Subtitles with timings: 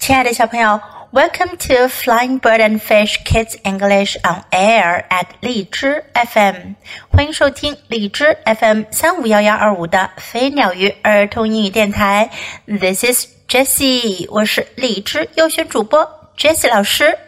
[0.00, 0.80] 亲爱的小朋友，
[1.10, 6.74] Welcome to Flying Bird and Fish Kids English on Air at 荔枝 FM，
[7.10, 12.30] 欢迎收听荔枝 FM 三五幺幺二五的飞鸟鱼儿童英语电台。
[12.66, 17.18] This is Jessie，我是荔枝优选主播 Jessie 老师。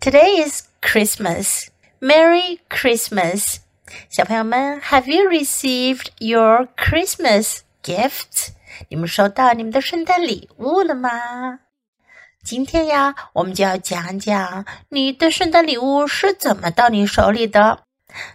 [0.00, 1.66] Today is Christmas.
[2.00, 3.56] Merry Christmas，
[4.08, 8.50] 小朋友们，Have you received your Christmas gifts？
[8.88, 11.58] 你们收到你们的圣诞礼物了吗？
[12.44, 17.80] 今天呀，我们就要讲讲你的圣诞礼物是怎么到你手里的。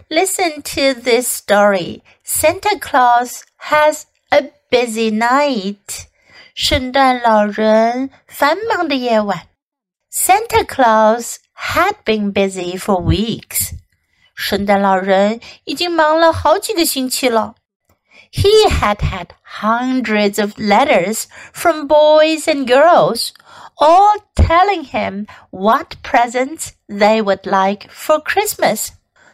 [0.08, 2.02] Listen to this story.
[2.24, 6.04] Santa Claus has a busy night.
[6.54, 9.48] 圣诞老人繁忙的夜晚。
[10.12, 13.72] Santa Claus had been busy for weeks.
[14.36, 17.56] 圣诞老人已经忙了好几个星期了。
[18.32, 19.28] He had had
[19.60, 23.30] hundreds of letters from boys and girls
[23.78, 28.88] all telling him what presents they would like for Christmas.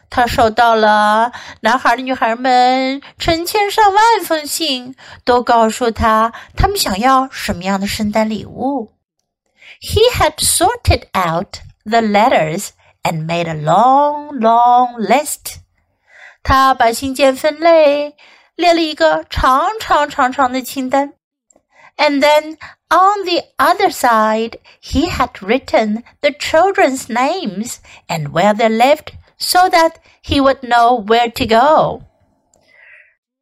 [0.09, 8.91] 他收到了男孩的、女孩们成千上万封信，都告诉他他们想要什么样的圣诞礼物。
[9.79, 12.71] He had sorted out the letters
[13.03, 15.59] and made a long, long list.
[16.43, 18.15] 他把信件分类，
[18.55, 21.13] 列了一个长长长长的清单。
[21.97, 22.57] And then
[22.89, 29.69] on the other side, he had written the children's names and where they lived so
[29.69, 32.03] that he would know where to go.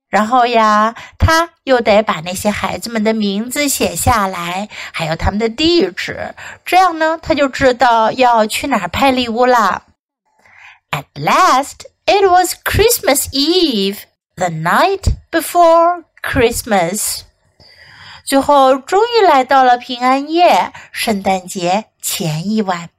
[0.10, 6.34] 然后呀，他又得把那些孩子们的名字写下来，还有他们的地址，
[6.66, 9.84] 这样呢，他就知道要去哪儿派礼物啦。
[10.90, 14.00] At last, it was Christmas Eve,
[14.36, 17.22] the night before Christmas.
[18.24, 22.90] 最后终于来到了平安夜，圣诞节前一晚。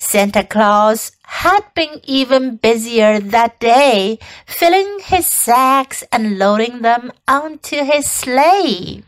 [0.00, 7.84] Santa Claus had been even busier that day, filling his sacks and loading them onto
[7.84, 9.02] his sleigh.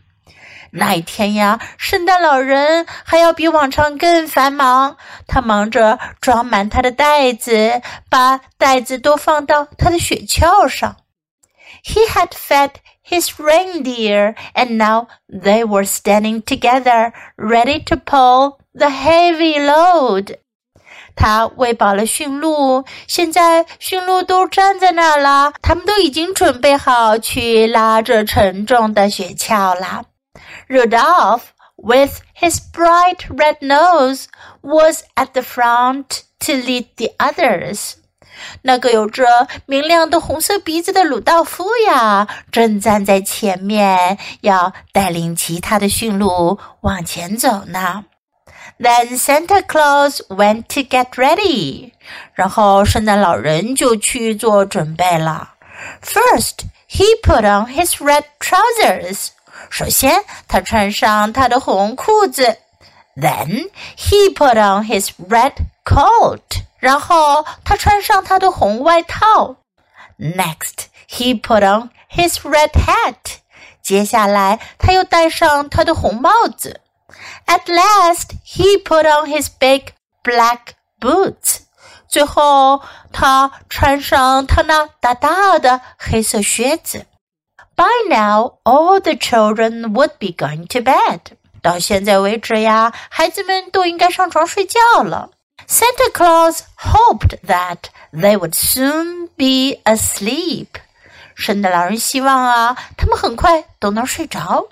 [0.72, 4.98] 那一天呀，圣诞老人还要比往常更繁忙。
[5.26, 10.96] 他忙着装满他的袋子，把袋子都放到他的雪橇上。
[11.84, 12.72] He had fed
[13.10, 20.38] his reindeer, and now they were standing together, ready to pull the heavy load.
[21.14, 30.04] 他喂饱了驯鹿，现在驯鹿都站在那儿了，他们都已经准备好去拉着沉重的雪橇了。
[30.68, 31.44] Rudolph,
[31.76, 34.26] with his bright red nose,
[34.60, 37.94] was at the front to lead the others.
[38.61, 48.05] 那个有着明亮的红色鼻子的鲁道夫呀，正站在前面，要带领其他的驯鹿往前走呢。
[48.79, 51.91] Then Santa Claus went to get ready，
[52.33, 55.53] 然后圣诞老人就去做准备了。
[56.01, 59.27] First, he put on his red trousers。
[59.69, 62.57] 首先，他穿上他的红裤子。
[63.15, 65.53] Then he put on his red
[65.85, 66.63] coat。
[66.80, 69.56] 然后他穿上他的红外套。
[70.18, 73.38] Next, he put on his red hat.
[73.82, 76.80] 接下来他又戴上他的红帽子。
[77.46, 81.60] At last, he put on his big black boots.
[82.08, 82.82] 最后，
[83.12, 87.06] 他穿上他那大大的黑色靴子。
[87.76, 91.20] By now, all the children would be going to bed.
[91.62, 95.30] 到现在为止呀，孩子们都应该上床睡觉了。
[95.66, 100.68] Santa Claus hoped that they would soon be asleep.
[101.34, 104.68] 圣诞老人希望啊，他们很快都能睡着。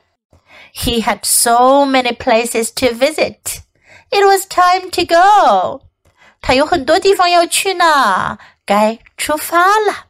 [0.75, 3.63] He had so many places to visit.
[4.11, 5.83] It was time to go.
[6.41, 10.07] 他有很多地方要去呢，该出发了。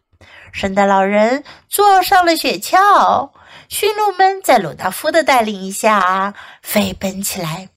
[0.52, 3.30] 圣诞老人坐上了雪橇，
[3.68, 7.70] 驯鹿们在鲁道夫的带领下飞奔起来。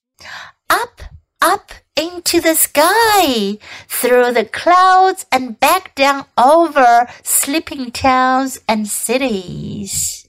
[0.68, 1.02] Up,
[1.40, 3.58] up into the sky,
[3.88, 10.24] through the clouds, and back down over sleeping towns and cities.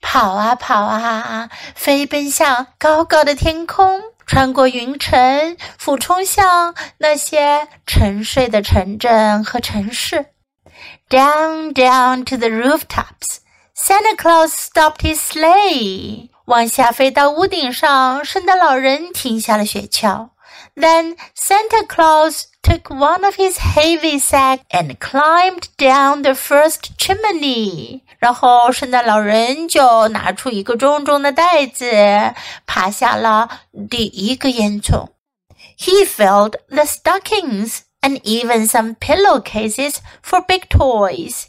[0.00, 10.26] 跑啊跑啊，飞奔向高高的天空，穿过云层，俯冲向那些沉睡的城镇和城市。
[11.08, 13.38] Down, down to the rooftops.
[13.76, 16.30] Santa Claus stopped his sleigh.
[16.46, 20.30] 往下飞到屋顶上，圣诞老人停下了雪橇。
[20.74, 28.02] then Santa Claus took one of his heavy sacks and climbed down the first chimney.
[28.18, 31.86] 然后圣诞老人就拿出一个重重的袋子，
[32.66, 33.48] 爬下了
[33.90, 35.08] 第一个烟囱。
[35.78, 41.46] He filled the stockings and even some pillowcases for big toys.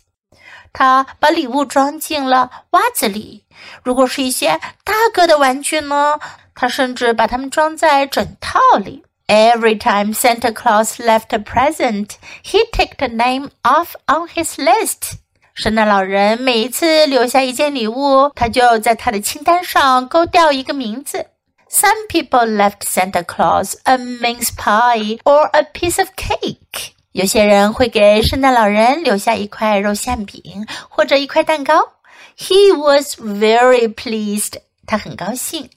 [0.72, 3.45] 他把礼物装进了袜子里。
[3.84, 6.19] 如果是一些大个的玩具呢？
[6.57, 9.04] 他甚至把它们装在枕套里。
[9.28, 15.13] Every time Santa Claus left a present, he ticked a name off on his list.
[15.54, 21.28] 圣诞老人每一次留下一件礼物，他就在他的清单上勾掉一个名字。
[21.69, 26.92] Some people left Santa Claus a mince pie or a piece of cake.
[27.13, 31.94] 有些人会给圣诞老人留下一块肉馅饼或者一块蛋糕。
[32.38, 34.60] He was very pleased.
[34.86, 35.69] 他很高兴。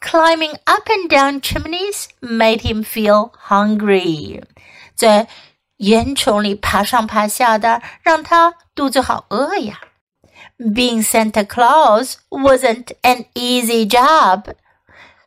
[0.00, 4.42] Climbing up and down chimneys made him feel hungry.
[4.94, 5.28] 在
[5.78, 9.80] 烟囱里爬上爬下的，让他肚子好饿呀。
[10.58, 14.54] Being Santa Claus wasn't an easy job.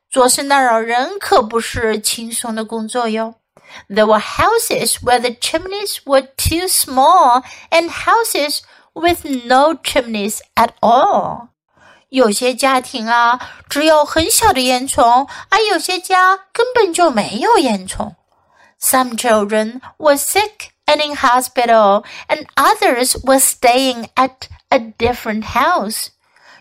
[0.10, 3.36] 做圣诞老人可不是轻松的工作哟。
[3.90, 8.62] There were houses where the chimneys were too small and houses
[8.94, 11.50] with no chimneys at all.
[12.12, 13.40] 有些家庭啊，
[13.70, 18.14] 只有很小的烟囱，而有些家根本就没有烟囱。
[18.80, 26.08] some children were sick and in hospital, and others were staying at a different house.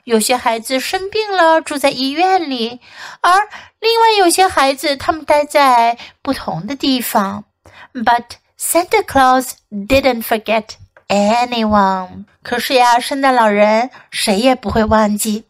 [0.05, 2.81] 有些孩子生病了，住在医院里，
[3.21, 3.49] 而
[3.81, 7.45] 另外有些孩子他们待在不同的地方。
[7.93, 8.25] But
[8.59, 10.77] Santa Claus didn't forget
[11.11, 12.25] anyone.
[12.43, 15.45] 可是呀，圣诞老人谁也不会忘记。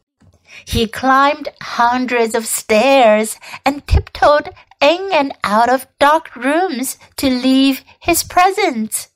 [0.66, 3.34] he climbed hundreds of stairs
[3.64, 9.06] and tiptoed in and out of dark rooms to leave his presents.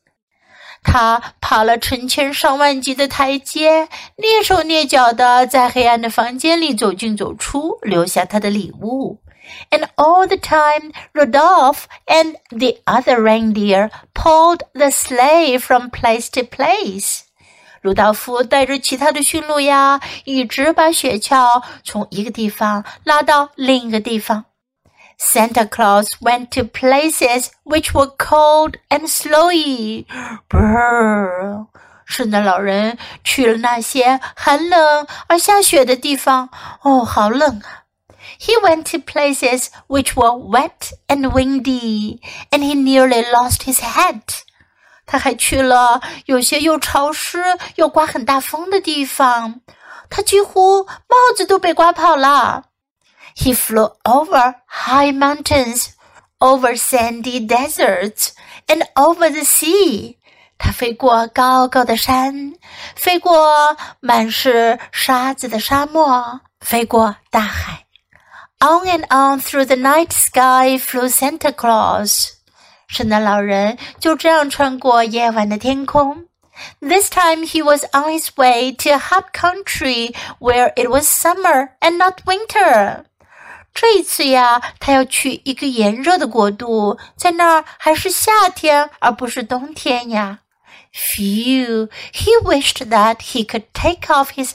[0.82, 9.18] 他爬了成千上万级的台阶，蹑手蹑脚的在黑暗的房间里走进走出，留下他的礼物。
[9.70, 16.42] And all the time, Rudolph and the other reindeer pulled the sleigh from place to
[16.42, 17.22] place.
[17.82, 24.44] 鲁道夫带着其他的驯鹿呀，一直把雪橇从一个地方拉到另一个地方。
[25.18, 30.06] Santa Claus went to places which were cold and snowy.
[30.48, 31.66] Brr.
[32.06, 36.48] 圣诞老人去了那些寒冷而下雪的地方。
[36.82, 37.83] 哦，好冷啊
[38.38, 42.20] ！He went to places which were wet and windy,
[42.50, 44.42] and he nearly lost his hat.
[45.06, 47.42] 他还去了有些又潮湿
[47.74, 49.60] 又刮很大风的地方，
[50.08, 52.66] 他几乎帽子都被刮跑了。
[53.36, 55.88] He flew over high mountains,
[56.38, 58.30] over sandy deserts,
[58.66, 60.16] and over the sea.
[60.58, 62.54] 他飞过高高的山，
[62.94, 67.83] 飞过满是沙子的沙漠，飞过大海。
[68.60, 72.32] On and on through the night sky flew Santa Claus.
[72.88, 76.26] 圣诞老人就这样穿过夜晚的天空。
[76.80, 81.96] This time he was on his way to a hot country where it was summer and
[81.96, 83.04] not winter.
[83.72, 90.40] 这一次呀，他要去一个炎热的国度，在那儿还是夏天而不是冬天呀。
[90.92, 91.88] Phew!
[92.12, 94.54] He wished that he could take off his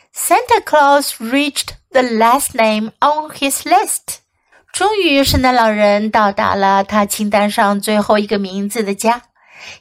[0.12, 4.20] Santa Claus reached the last name on his list。
[4.72, 9.22] 终于，圣诞老人到达了他清单上最后一个名字的家。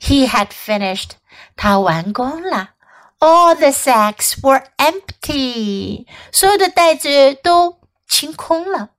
[0.02, 1.12] He had finished
[1.56, 2.72] 他完工了。
[3.20, 8.90] All the sacks were empty，所有的袋子都清空了。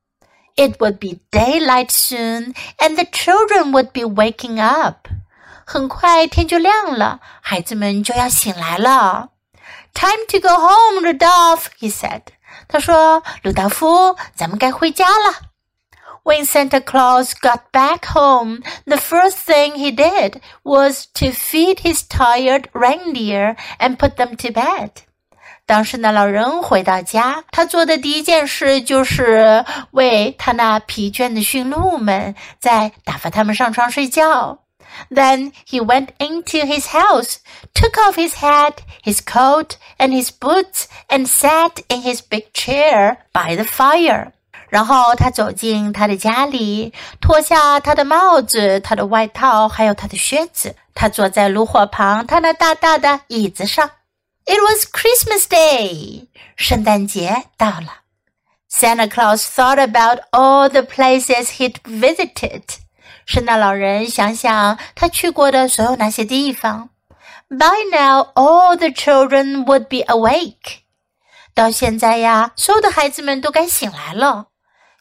[0.57, 5.07] It would be daylight soon, and the children would be waking up.
[5.67, 9.31] 很快天就亮了，孩子们就要醒来了。
[9.95, 12.23] Time to go home, Rudolph, he said.
[12.69, 15.51] 他说：“鲁道夫，咱们该回家了。”
[16.25, 22.03] When Santa Claus got back home, the first thing he did was to feed his
[22.03, 24.91] tired reindeer and put them to bed.
[25.67, 34.60] 当圣诞老人回到家，他做的第一件事就是为他那疲倦的驯鹿们再打发他们上床睡觉。
[35.11, 37.39] Then he went into his house,
[37.75, 43.19] took off his hat, his coat, and his boots, and sat in his big chair
[43.33, 44.33] by the fire.
[44.69, 50.75] 然后他走进他的家里，脱下他的帽子、他的外套，还有他的靴子。
[50.95, 53.91] 他坐在炉火旁，他那大大的椅子上。
[54.47, 58.03] It was Christmas Day，圣诞节到了。
[58.71, 62.63] Santa Claus thought about all the places he'd visited。
[63.31, 66.91] 圣诞老人想想他去过的所有那些地方。
[67.49, 70.81] By now, all the children would be awake。
[71.55, 74.49] 到现在呀，所有的孩子们都该醒来了。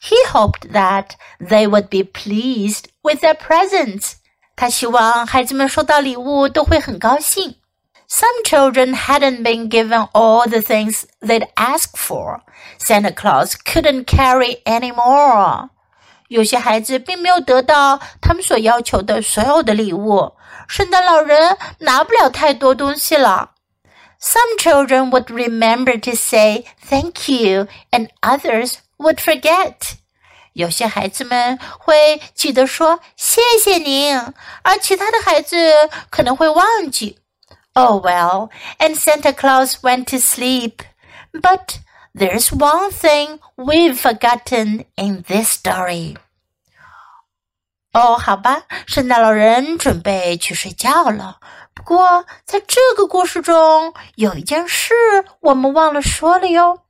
[0.00, 1.10] he hoped that
[1.40, 4.14] they would be pleased with their presents.
[4.54, 7.56] 他希望孩子们收到礼物都会很高兴。
[8.08, 12.40] Some children hadn't been given all the things they'd asked for.
[12.78, 15.70] Santa Claus couldn't carry any more.
[16.30, 20.32] 有些孩子并没有得到他们所要求的所有的礼物，
[20.68, 23.52] 圣诞老人拿不了太多东西了。
[24.20, 29.74] Some children would remember to say thank you, and others would forget。
[30.54, 34.18] 有些孩子们会记得说谢谢您，
[34.62, 35.56] 而其他的孩子
[36.10, 37.18] 可能会忘记。
[37.74, 38.48] Oh well,
[38.78, 40.78] and Santa Claus went to sleep.
[41.32, 41.76] But
[42.14, 46.16] there's one thing we've forgotten in this story.
[47.92, 51.40] 哦，好吧，圣诞老人准备去睡觉了。
[51.74, 54.94] 不过，在这个故事中，有一件事
[55.40, 56.82] 我们忘了说了哟。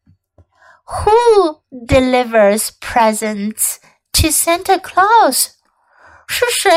[0.85, 3.77] who delivers presents
[4.13, 5.49] to Santa Claus？
[6.29, 6.71] 是谁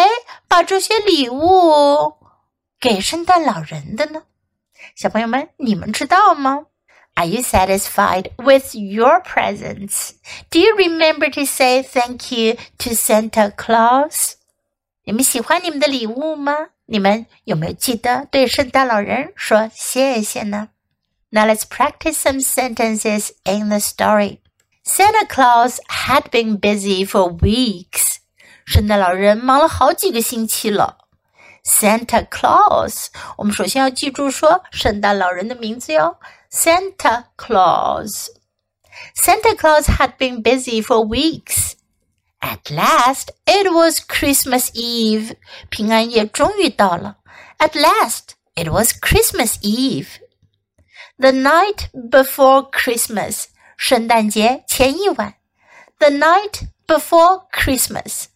[0.47, 2.17] 把这些礼物
[2.79, 4.23] 给圣诞老人的呢？
[4.95, 6.65] 小朋友们，你们知道吗
[7.15, 10.13] ？Are you satisfied with your presents?
[10.49, 14.33] Do you remember to say thank you to Santa Claus?
[15.03, 16.53] 你们喜欢你们的礼物吗？
[16.85, 20.69] 你们有没有记得对圣诞老人说谢谢呢？
[21.31, 24.39] now let's practice some sentences in the story.
[24.83, 28.17] Santa Claus had been busy for weeks.
[28.65, 30.97] 圣诞老人忙了好几个星期了。
[31.63, 36.17] Santa Claus，我们首先要记住说圣诞老人的名字哟
[36.53, 41.75] ，Santa Claus。Santa Claus had been busy for weeks.
[42.41, 45.35] At last, it was Christmas Eve.
[45.69, 47.17] 平安夜终于到了。
[47.57, 50.19] At last, it was Christmas Eve
[51.17, 55.35] the night before Christmas，圣诞节前一晚。
[55.99, 58.27] The night before Christmas.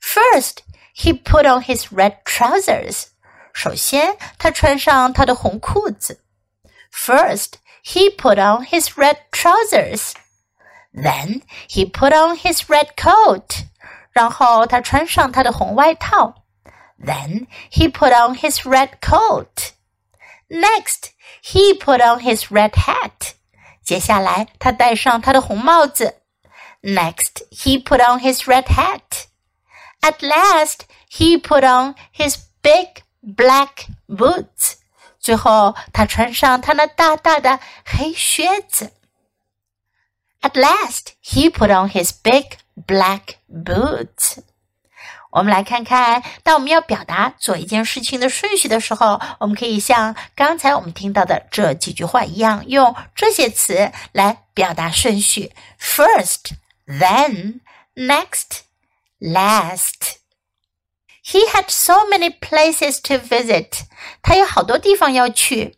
[0.00, 0.58] First,
[0.94, 3.08] he put on his red trousers.
[3.52, 6.22] 首先，他穿上他的红裤子。
[6.94, 10.14] First, he put on his red trousers.
[10.92, 13.64] Then he put on his red coat.
[14.12, 16.34] 然后他穿上他的红外套。
[16.98, 19.72] Then he put on his red coat.
[20.48, 21.12] Next,
[21.42, 23.34] he put on his red hat.
[23.84, 26.22] 接下来，他戴上他的红帽子。
[26.82, 29.26] Next, he put on his red hat.
[30.02, 34.76] At last, he put on his big black boots.
[35.25, 38.93] 最后，他穿上他那大大的黑靴子。
[40.41, 44.43] At last, he put on his big black boots.
[45.31, 55.51] 我们来看看，当我们要表达做一件事情的顺序的时候，我们可以像刚才我们听到的这几句话一样，用这些词来表达顺序
[55.81, 56.51] ：first,
[56.85, 57.61] then,
[57.95, 58.59] next,
[59.19, 60.17] last.
[61.24, 63.84] He had so many places to visit.
[64.22, 65.76] 他有好多地方要去。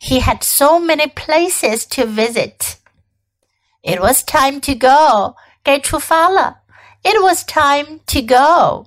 [0.00, 2.76] He had so many places to visit.
[3.82, 5.36] It was time to go.
[5.62, 6.62] 该出发了。
[7.02, 8.86] It was time to go.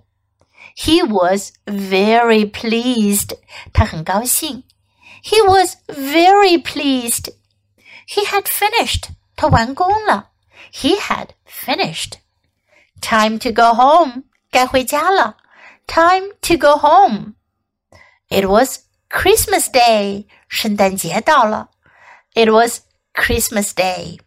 [0.77, 3.37] He was very pleased.
[3.73, 4.63] 他很高兴。
[5.23, 7.33] He was very pleased.
[8.07, 9.09] He had finished.
[9.35, 10.29] 他完工了。
[10.71, 12.19] He had finished.
[13.01, 14.23] Time to go home.
[14.51, 15.37] 该回家了。
[15.87, 17.35] Time to go home.
[18.29, 20.27] It was Christmas Day.
[20.49, 21.69] 圣诞节到了。
[22.33, 22.81] It was
[23.13, 24.19] Christmas Day.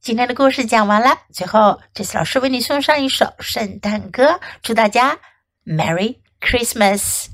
[0.00, 5.18] 今天的故事讲完了，最后这次老师为你送上一首圣诞歌，祝大家
[5.66, 7.26] Merry Christmas.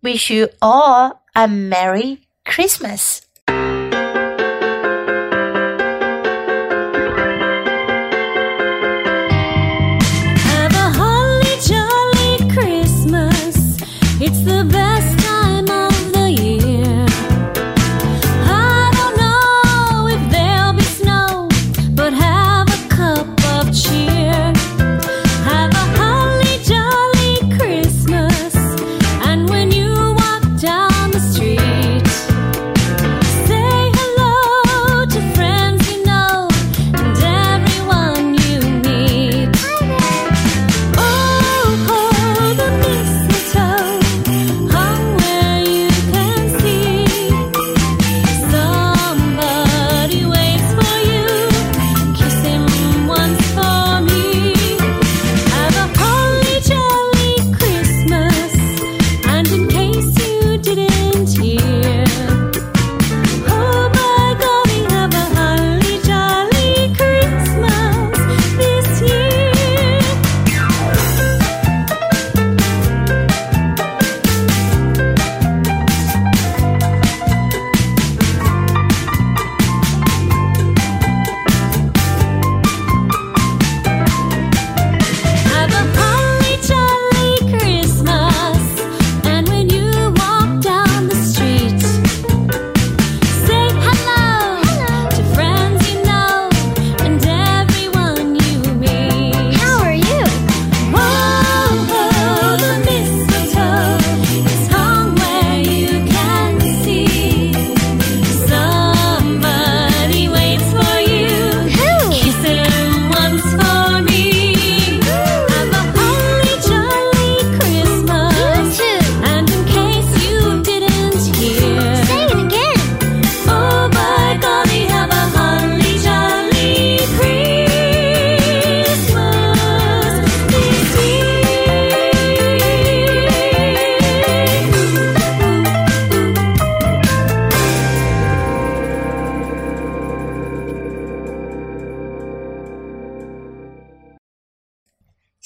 [0.00, 3.20] Wish you all a Merry Christmas.